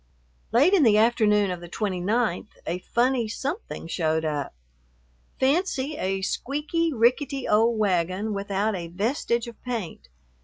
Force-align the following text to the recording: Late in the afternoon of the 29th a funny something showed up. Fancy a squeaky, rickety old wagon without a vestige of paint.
Late 0.51 0.73
in 0.73 0.81
the 0.81 0.97
afternoon 0.97 1.51
of 1.51 1.61
the 1.61 1.69
29th 1.69 2.47
a 2.65 2.79
funny 2.79 3.27
something 3.27 3.85
showed 3.85 4.25
up. 4.25 4.55
Fancy 5.39 5.95
a 5.95 6.23
squeaky, 6.23 6.91
rickety 6.91 7.47
old 7.47 7.77
wagon 7.77 8.33
without 8.33 8.75
a 8.75 8.87
vestige 8.87 9.45
of 9.45 9.61
paint. 9.61 10.07